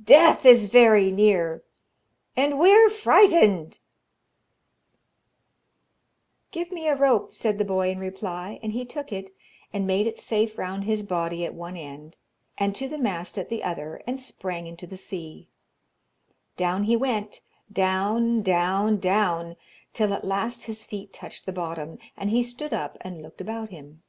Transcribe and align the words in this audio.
'Death 0.00 0.46
is 0.46 0.66
very 0.66 1.10
near, 1.10 1.64
and 2.36 2.56
we 2.56 2.72
are 2.72 2.88
frightened!' 2.88 3.80
[Illustration: 6.52 6.52
THE 6.52 6.52
SEA 6.52 6.52
MAIDEN 6.52 6.52
WITH 6.52 6.52
A 6.52 6.52
WICKED 6.52 6.52
FACE] 6.52 6.52
'Give 6.52 6.72
me 6.72 6.86
a 6.86 6.94
rope,' 7.10 7.34
said 7.34 7.58
the 7.58 7.64
boy 7.64 7.90
in 7.90 7.98
reply, 7.98 8.60
and 8.62 8.72
he 8.74 8.84
took 8.84 9.10
it, 9.10 9.32
and 9.72 9.84
made 9.84 10.06
it 10.06 10.16
safe 10.16 10.56
round 10.56 10.84
his 10.84 11.02
body 11.02 11.44
at 11.44 11.54
one 11.54 11.76
end, 11.76 12.16
and 12.56 12.76
to 12.76 12.86
the 12.88 12.96
mast 12.96 13.36
at 13.36 13.48
the 13.48 13.64
other, 13.64 14.00
and 14.06 14.20
sprang 14.20 14.68
into 14.68 14.86
the 14.86 14.96
sea. 14.96 15.48
Down 16.56 16.84
he 16.84 16.94
went, 16.96 17.40
down, 17.72 18.42
down, 18.42 18.98
down, 19.00 19.56
till 19.92 20.14
at 20.14 20.24
last 20.24 20.62
his 20.66 20.84
feet 20.84 21.12
touched 21.12 21.44
the 21.44 21.50
bottom, 21.50 21.98
and 22.16 22.30
he 22.30 22.44
stood 22.44 22.72
up 22.72 22.98
and 23.00 23.20
looked 23.20 23.40
about 23.40 23.70
him. 23.70 24.04